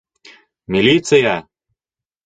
[0.75, 1.35] Милиция!